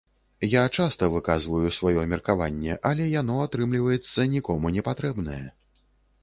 Я 0.51 0.61
часта 0.77 1.09
выказваю 1.15 1.67
сваё 1.79 2.05
меркаванне, 2.13 2.79
але 2.91 3.05
яно, 3.21 3.37
атрымліваецца, 3.45 4.27
нікому 4.33 4.73
не 4.79 4.87
патрэбнае. 4.91 5.45